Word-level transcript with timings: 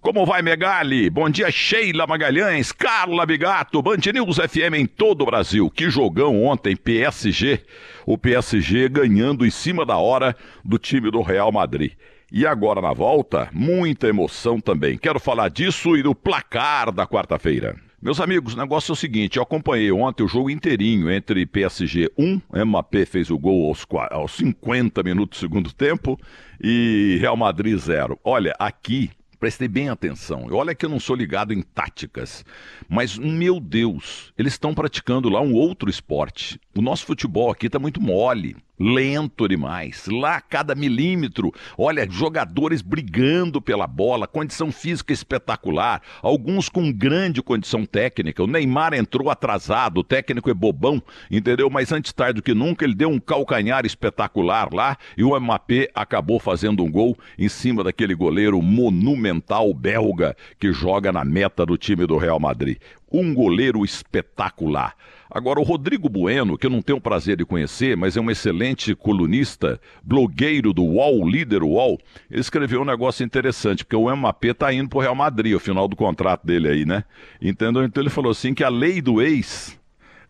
Como 0.00 0.24
vai, 0.24 0.40
Megali? 0.40 1.10
Bom 1.10 1.28
dia, 1.28 1.50
Sheila 1.50 2.06
Magalhães, 2.06 2.72
Carla 2.72 3.26
Bigato, 3.26 3.82
Band 3.82 3.98
News 4.14 4.38
FM 4.38 4.74
em 4.78 4.86
todo 4.86 5.20
o 5.20 5.26
Brasil. 5.26 5.68
Que 5.68 5.90
jogão 5.90 6.42
ontem, 6.42 6.74
PSG. 6.74 7.60
O 8.06 8.16
PSG 8.16 8.88
ganhando 8.88 9.44
em 9.44 9.50
cima 9.50 9.84
da 9.84 9.98
hora 9.98 10.34
do 10.64 10.78
time 10.78 11.10
do 11.10 11.20
Real 11.20 11.52
Madrid. 11.52 11.92
E 12.32 12.46
agora 12.46 12.80
na 12.80 12.94
volta, 12.94 13.50
muita 13.52 14.08
emoção 14.08 14.58
também. 14.58 14.96
Quero 14.96 15.20
falar 15.20 15.50
disso 15.50 15.94
e 15.94 16.02
do 16.02 16.14
placar 16.14 16.90
da 16.90 17.06
quarta-feira. 17.06 17.76
Meus 18.00 18.22
amigos, 18.22 18.54
o 18.54 18.56
negócio 18.56 18.92
é 18.92 18.94
o 18.94 18.96
seguinte: 18.96 19.36
eu 19.36 19.42
acompanhei 19.42 19.92
ontem 19.92 20.22
o 20.22 20.28
jogo 20.28 20.48
inteirinho 20.48 21.10
entre 21.10 21.44
PSG 21.44 22.10
1, 22.16 22.40
Mbappé 22.64 23.04
fez 23.04 23.30
o 23.30 23.38
gol 23.38 23.68
aos, 23.68 23.86
aos 24.10 24.32
50 24.32 25.02
minutos 25.02 25.38
do 25.38 25.42
segundo 25.42 25.70
tempo, 25.74 26.18
e 26.58 27.18
Real 27.20 27.36
Madrid 27.36 27.76
0. 27.76 28.18
Olha, 28.24 28.54
aqui 28.58 29.10
Prestei 29.40 29.68
bem 29.68 29.88
atenção. 29.88 30.46
Olha 30.50 30.74
que 30.74 30.84
eu 30.84 30.90
não 30.90 31.00
sou 31.00 31.16
ligado 31.16 31.54
em 31.54 31.62
táticas, 31.62 32.44
mas 32.86 33.16
meu 33.16 33.58
Deus, 33.58 34.34
eles 34.36 34.52
estão 34.52 34.74
praticando 34.74 35.30
lá 35.30 35.40
um 35.40 35.54
outro 35.54 35.88
esporte. 35.88 36.60
O 36.76 36.82
nosso 36.82 37.06
futebol 37.06 37.50
aqui 37.50 37.66
está 37.66 37.78
muito 37.78 38.02
mole 38.02 38.54
lento 38.80 39.46
demais. 39.46 40.06
Lá, 40.10 40.40
cada 40.40 40.74
milímetro, 40.74 41.52
olha, 41.76 42.08
jogadores 42.10 42.80
brigando 42.80 43.60
pela 43.60 43.86
bola, 43.86 44.26
condição 44.26 44.72
física 44.72 45.12
espetacular, 45.12 46.00
alguns 46.22 46.70
com 46.70 46.90
grande 46.90 47.42
condição 47.42 47.84
técnica. 47.84 48.42
O 48.42 48.46
Neymar 48.46 48.94
entrou 48.94 49.28
atrasado, 49.28 49.98
o 49.98 50.04
técnico 50.04 50.48
é 50.48 50.54
bobão, 50.54 51.02
entendeu? 51.30 51.68
Mas 51.68 51.92
antes 51.92 52.12
tarde 52.12 52.40
do 52.40 52.42
que 52.42 52.54
nunca, 52.54 52.84
ele 52.84 52.94
deu 52.94 53.10
um 53.10 53.20
calcanhar 53.20 53.84
espetacular 53.84 54.72
lá 54.72 54.96
e 55.16 55.22
o 55.22 55.38
MAP 55.38 55.90
acabou 55.94 56.40
fazendo 56.40 56.82
um 56.82 56.90
gol 56.90 57.16
em 57.38 57.48
cima 57.48 57.84
daquele 57.84 58.14
goleiro 58.14 58.62
monumental 58.62 59.72
belga 59.74 60.36
que 60.58 60.72
joga 60.72 61.12
na 61.12 61.24
meta 61.24 61.66
do 61.66 61.76
time 61.76 62.06
do 62.06 62.16
Real 62.16 62.40
Madrid. 62.40 62.78
Um 63.10 63.34
goleiro 63.34 63.84
espetacular. 63.84 64.94
Agora, 65.30 65.60
o 65.60 65.62
Rodrigo 65.62 66.08
Bueno, 66.08 66.58
que 66.58 66.66
eu 66.66 66.70
não 66.70 66.82
tenho 66.82 66.98
o 66.98 67.00
prazer 67.00 67.36
de 67.36 67.44
conhecer, 67.44 67.96
mas 67.96 68.16
é 68.16 68.20
um 68.20 68.30
excelente 68.30 68.94
colunista, 68.94 69.80
blogueiro 70.02 70.72
do 70.72 70.82
UOL, 70.82 71.28
líder 71.28 71.62
UOL, 71.62 71.98
ele 72.30 72.40
escreveu 72.40 72.82
um 72.82 72.84
negócio 72.84 73.24
interessante, 73.24 73.84
porque 73.84 73.96
o 73.96 74.14
MAP 74.14 74.44
está 74.44 74.72
indo 74.72 74.88
para 74.88 74.98
o 74.98 75.02
Real 75.02 75.14
Madrid, 75.14 75.54
o 75.54 75.60
final 75.60 75.86
do 75.86 75.94
contrato 75.94 76.44
dele 76.44 76.68
aí, 76.68 76.84
né? 76.84 77.04
Entendeu? 77.40 77.84
Então 77.84 78.02
ele 78.02 78.10
falou 78.10 78.32
assim 78.32 78.52
que 78.52 78.64
a 78.64 78.68
lei 78.68 79.00
do 79.00 79.22
ex 79.22 79.79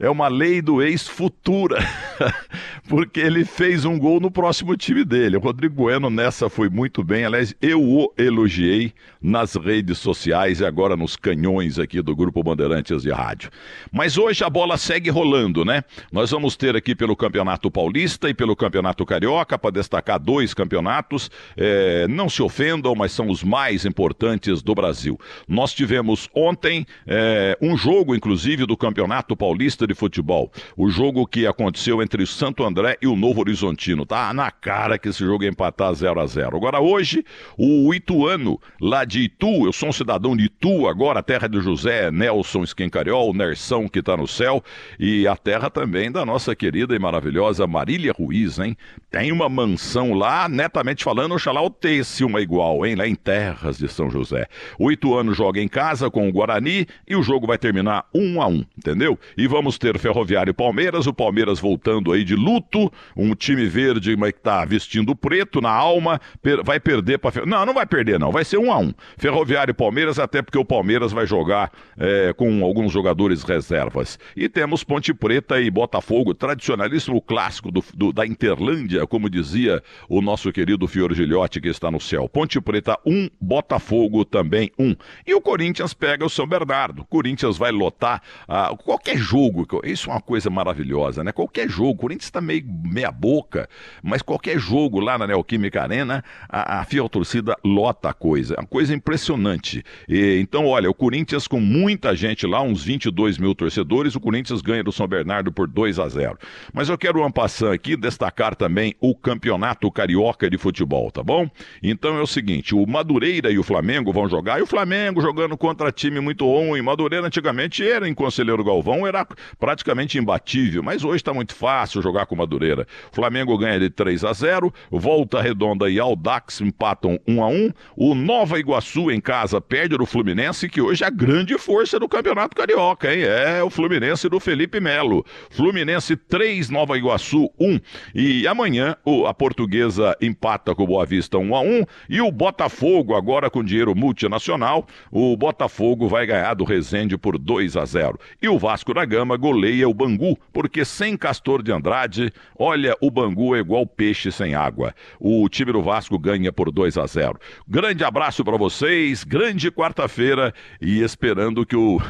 é 0.00 0.08
uma 0.08 0.28
lei 0.28 0.62
do 0.62 0.80
ex 0.80 1.06
futura, 1.06 1.78
porque 2.88 3.20
ele 3.20 3.44
fez 3.44 3.84
um 3.84 3.98
gol 3.98 4.18
no 4.18 4.30
próximo 4.30 4.74
time 4.74 5.04
dele. 5.04 5.36
O 5.36 5.40
Rodrigo 5.40 5.74
Bueno 5.74 6.08
nessa 6.08 6.48
foi 6.48 6.70
muito 6.70 7.04
bem, 7.04 7.26
aliás, 7.26 7.54
eu 7.60 7.82
o 7.82 8.10
elogiei 8.16 8.94
nas 9.20 9.54
redes 9.56 9.98
sociais 9.98 10.60
e 10.60 10.64
agora 10.64 10.96
nos 10.96 11.16
canhões 11.16 11.78
aqui 11.78 12.00
do 12.00 12.16
Grupo 12.16 12.42
Bandeirantes 12.42 13.02
de 13.02 13.10
Rádio. 13.10 13.50
Mas 13.92 14.16
hoje 14.16 14.42
a 14.42 14.48
bola 14.48 14.78
segue 14.78 15.10
rolando, 15.10 15.66
né? 15.66 15.84
Nós 16.10 16.30
vamos 16.30 16.56
ter 16.56 16.74
aqui 16.74 16.94
pelo 16.94 17.14
Campeonato 17.14 17.70
Paulista 17.70 18.30
e 18.30 18.32
pelo 18.34 18.56
Campeonato 18.56 19.04
Carioca, 19.04 19.58
para 19.58 19.70
destacar 19.70 20.18
dois 20.18 20.54
campeonatos. 20.54 21.30
É, 21.54 22.08
não 22.08 22.30
se 22.30 22.42
ofendam, 22.42 22.94
mas 22.94 23.12
são 23.12 23.28
os 23.28 23.44
mais 23.44 23.84
importantes 23.84 24.62
do 24.62 24.74
Brasil. 24.74 25.20
Nós 25.46 25.74
tivemos 25.74 26.26
ontem 26.34 26.86
é, 27.06 27.58
um 27.60 27.76
jogo, 27.76 28.14
inclusive, 28.14 28.64
do 28.64 28.78
Campeonato 28.78 29.36
Paulista 29.36 29.89
de 29.90 29.94
futebol. 29.94 30.50
O 30.76 30.88
jogo 30.88 31.26
que 31.26 31.46
aconteceu 31.46 32.00
entre 32.00 32.24
Santo 32.26 32.64
André 32.64 32.96
e 33.02 33.06
o 33.06 33.16
Novo 33.16 33.40
Horizontino. 33.40 34.06
Tá 34.06 34.32
na 34.32 34.50
cara 34.50 34.98
que 34.98 35.08
esse 35.08 35.24
jogo 35.24 35.44
ia 35.44 35.50
empatar 35.50 35.92
0 35.92 36.20
a 36.20 36.26
0 36.26 36.56
Agora, 36.56 36.80
hoje, 36.80 37.24
o 37.58 37.92
Ituano, 37.92 38.58
lá 38.80 39.04
de 39.04 39.20
Itu, 39.20 39.66
eu 39.66 39.72
sou 39.72 39.88
um 39.88 39.92
cidadão 39.92 40.36
de 40.36 40.44
Itu 40.44 40.86
agora, 40.86 41.22
terra 41.22 41.48
de 41.48 41.60
José 41.60 42.10
Nelson 42.10 42.62
Esquencariol, 42.62 43.34
Nersão 43.34 43.88
que 43.88 43.98
está 43.98 44.16
no 44.16 44.26
céu, 44.26 44.62
e 44.98 45.26
a 45.26 45.36
terra 45.36 45.68
também 45.68 46.10
da 46.10 46.24
nossa 46.24 46.54
querida 46.54 46.94
e 46.94 46.98
maravilhosa 46.98 47.66
Marília 47.66 48.12
Ruiz, 48.16 48.58
hein? 48.58 48.76
Tem 49.10 49.32
uma 49.32 49.48
mansão 49.48 50.14
lá, 50.14 50.48
netamente 50.48 51.02
falando, 51.02 51.34
oxalá 51.34 51.60
o 51.60 51.70
tesse 51.70 52.24
uma 52.24 52.40
igual, 52.40 52.86
hein? 52.86 52.94
Lá 52.94 53.08
em 53.08 53.14
terras 53.14 53.78
de 53.78 53.88
São 53.88 54.08
José. 54.08 54.46
O 54.78 54.92
Ituano 54.92 55.34
joga 55.34 55.60
em 55.60 55.68
casa 55.68 56.10
com 56.10 56.28
o 56.28 56.32
Guarani 56.32 56.86
e 57.08 57.16
o 57.16 57.22
jogo 57.22 57.46
vai 57.46 57.58
terminar 57.58 58.06
um 58.14 58.40
a 58.40 58.46
um, 58.46 58.64
entendeu? 58.78 59.18
E 59.36 59.46
vamos 59.46 59.78
ter 59.80 59.98
Ferroviário 59.98 60.50
e 60.50 60.54
Palmeiras, 60.54 61.06
o 61.06 61.12
Palmeiras 61.12 61.58
voltando 61.58 62.12
aí 62.12 62.22
de 62.22 62.36
luto, 62.36 62.92
um 63.16 63.34
time 63.34 63.66
verde 63.66 64.14
mas 64.14 64.32
que 64.32 64.40
tá 64.40 64.64
vestindo 64.64 65.16
preto 65.16 65.60
na 65.60 65.70
alma, 65.70 66.20
per 66.42 66.62
vai 66.62 66.78
perder 66.78 67.18
para 67.18 67.46
Não, 67.46 67.64
não 67.64 67.72
vai 67.72 67.86
perder 67.86 68.18
não, 68.18 68.30
vai 68.30 68.44
ser 68.44 68.58
um 68.58 68.70
a 68.70 68.78
um. 68.78 68.92
Ferroviário 69.16 69.72
e 69.72 69.74
Palmeiras, 69.74 70.18
até 70.18 70.42
porque 70.42 70.58
o 70.58 70.64
Palmeiras 70.64 71.12
vai 71.12 71.26
jogar 71.26 71.72
é, 71.96 72.32
com 72.34 72.62
alguns 72.62 72.92
jogadores 72.92 73.42
reservas. 73.42 74.18
E 74.36 74.48
temos 74.48 74.84
Ponte 74.84 75.14
Preta 75.14 75.58
e 75.60 75.70
Botafogo, 75.70 76.34
tradicionalíssimo 76.34 77.20
clássico 77.22 77.72
do, 77.72 77.82
do, 77.94 78.12
da 78.12 78.26
Interlândia, 78.26 79.06
como 79.06 79.30
dizia 79.30 79.82
o 80.08 80.20
nosso 80.20 80.52
querido 80.52 80.86
Fior 80.86 81.14
Gilhote 81.14 81.60
que 81.60 81.68
está 81.68 81.90
no 81.90 82.00
céu. 82.00 82.28
Ponte 82.28 82.60
Preta 82.60 82.98
1, 83.06 83.12
um, 83.12 83.30
Botafogo 83.40 84.24
também 84.24 84.70
1. 84.78 84.84
Um. 84.84 84.96
E 85.26 85.34
o 85.34 85.40
Corinthians 85.40 85.94
pega 85.94 86.24
o 86.24 86.30
São 86.30 86.46
Bernardo. 86.46 87.04
Corinthians 87.06 87.56
vai 87.56 87.72
lotar 87.72 88.22
ah, 88.46 88.74
qualquer 88.84 89.16
jogo 89.16 89.59
isso 89.84 90.10
é 90.10 90.12
uma 90.12 90.20
coisa 90.20 90.50
maravilhosa, 90.50 91.24
né? 91.24 91.32
Qualquer 91.32 91.68
jogo, 91.68 91.90
o 91.90 91.96
Corinthians 91.96 92.26
está 92.26 92.40
meio 92.40 92.64
meia 92.66 93.10
boca, 93.10 93.68
mas 94.02 94.22
qualquer 94.22 94.58
jogo 94.58 95.00
lá 95.00 95.18
na 95.18 95.26
Neoquímica 95.26 95.82
Arena, 95.82 96.24
a, 96.48 96.80
a 96.80 96.84
fiel 96.84 97.08
torcida 97.08 97.56
lota 97.64 98.10
a 98.10 98.12
coisa. 98.12 98.54
É 98.54 98.60
uma 98.60 98.66
coisa 98.66 98.94
impressionante. 98.94 99.84
E, 100.08 100.38
então, 100.40 100.66
olha, 100.66 100.90
o 100.90 100.94
Corinthians 100.94 101.46
com 101.46 101.60
muita 101.60 102.14
gente 102.14 102.46
lá, 102.46 102.62
uns 102.62 102.82
22 102.82 103.38
mil 103.38 103.54
torcedores, 103.54 104.14
o 104.14 104.20
Corinthians 104.20 104.60
ganha 104.60 104.84
do 104.84 104.92
São 104.92 105.06
Bernardo 105.06 105.52
por 105.52 105.66
2 105.68 105.98
a 105.98 106.08
0. 106.08 106.38
Mas 106.72 106.88
eu 106.88 106.98
quero, 106.98 107.24
um 107.24 107.30
passando 107.30 107.72
aqui, 107.72 107.96
destacar 107.96 108.54
também 108.54 108.94
o 109.00 109.14
Campeonato 109.14 109.90
Carioca 109.90 110.48
de 110.48 110.58
Futebol, 110.58 111.10
tá 111.10 111.22
bom? 111.22 111.48
Então 111.82 112.16
é 112.16 112.22
o 112.22 112.26
seguinte, 112.26 112.74
o 112.74 112.86
Madureira 112.86 113.50
e 113.50 113.58
o 113.58 113.62
Flamengo 113.62 114.12
vão 114.12 114.28
jogar, 114.28 114.58
e 114.58 114.62
o 114.62 114.66
Flamengo 114.66 115.20
jogando 115.20 115.56
contra 115.56 115.92
time 115.92 116.20
muito 116.20 116.44
ruim. 116.46 116.82
Madureira 116.82 117.26
antigamente 117.26 117.86
era 117.86 118.08
em 118.08 118.14
Conselheiro 118.14 118.64
Galvão, 118.64 119.06
era 119.06 119.26
praticamente 119.58 120.18
imbatível, 120.18 120.82
mas 120.82 121.04
hoje 121.04 121.16
está 121.16 121.32
muito 121.32 121.54
fácil 121.54 122.02
jogar 122.02 122.26
com 122.26 122.36
Madureira. 122.36 122.86
Flamengo 123.12 123.56
ganha 123.58 123.78
de 123.78 123.90
3 123.90 124.24
a 124.24 124.32
0, 124.32 124.72
Volta 124.90 125.40
Redonda 125.40 125.90
e 125.90 125.98
Aldax 125.98 126.60
empatam 126.60 127.18
1 127.26 127.42
a 127.42 127.48
1. 127.48 127.72
O 127.96 128.14
Nova 128.14 128.58
Iguaçu 128.58 129.10
em 129.10 129.20
casa 129.20 129.60
perde 129.60 129.94
o 129.94 130.06
Fluminense, 130.06 130.68
que 130.68 130.80
hoje 130.80 131.04
é 131.04 131.06
a 131.06 131.10
grande 131.10 131.58
força 131.58 131.98
do 131.98 132.08
Campeonato 132.08 132.56
Carioca, 132.56 133.12
hein? 133.12 133.22
É 133.22 133.62
o 133.62 133.70
Fluminense 133.70 134.28
do 134.28 134.40
Felipe 134.40 134.80
Melo. 134.80 135.24
Fluminense 135.50 136.16
3, 136.16 136.70
Nova 136.70 136.96
Iguaçu 136.96 137.50
1. 137.58 137.80
E 138.14 138.46
amanhã 138.46 138.96
a 139.26 139.34
Portuguesa 139.34 140.16
empata 140.20 140.74
com 140.74 140.84
o 140.84 140.86
Boa 140.86 141.04
Vista 141.06 141.38
1 141.38 141.54
a 141.54 141.60
1 141.60 141.84
e 142.08 142.20
o 142.20 142.30
Botafogo 142.30 143.14
agora 143.14 143.50
com 143.50 143.62
dinheiro 143.62 143.94
multinacional, 143.94 144.86
o 145.10 145.36
Botafogo 145.36 146.08
vai 146.08 146.26
ganhar 146.26 146.54
do 146.54 146.64
Resende 146.64 147.16
por 147.18 147.38
2 147.38 147.76
a 147.76 147.84
0. 147.84 148.18
E 148.40 148.48
o 148.48 148.58
Vasco 148.58 148.94
da 148.94 149.04
Gama 149.04 149.36
goleia 149.40 149.88
o 149.88 149.94
Bangu, 149.94 150.38
porque 150.52 150.84
sem 150.84 151.16
Castor 151.16 151.62
de 151.62 151.72
Andrade, 151.72 152.32
olha, 152.56 152.94
o 153.00 153.10
Bangu 153.10 153.56
é 153.56 153.58
igual 153.58 153.86
peixe 153.86 154.30
sem 154.30 154.54
água. 154.54 154.94
O 155.18 155.48
time 155.48 155.72
do 155.72 155.82
Vasco 155.82 156.18
ganha 156.18 156.52
por 156.52 156.70
2 156.70 156.96
a 156.98 157.06
0. 157.06 157.40
Grande 157.66 158.04
abraço 158.04 158.44
para 158.44 158.56
vocês, 158.56 159.24
grande 159.24 159.70
quarta-feira 159.70 160.54
e 160.80 161.02
esperando 161.02 161.66
que 161.66 161.74
o 161.74 162.00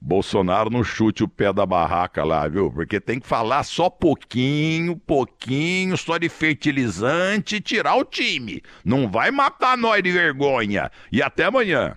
Bolsonaro 0.00 0.70
não 0.70 0.84
chute 0.84 1.24
o 1.24 1.28
pé 1.28 1.52
da 1.52 1.66
barraca 1.66 2.22
lá, 2.24 2.46
viu? 2.46 2.70
Porque 2.70 3.00
tem 3.00 3.18
que 3.18 3.26
falar 3.26 3.64
só 3.64 3.90
pouquinho, 3.90 4.96
pouquinho, 4.96 5.96
só 5.96 6.18
de 6.18 6.28
fertilizante 6.28 7.56
e 7.56 7.60
tirar 7.60 7.96
o 7.96 8.04
time. 8.04 8.62
Não 8.84 9.10
vai 9.10 9.30
matar 9.30 9.76
nós 9.76 10.02
de 10.02 10.10
vergonha. 10.10 10.90
E 11.10 11.20
até 11.20 11.44
amanhã. 11.44 11.96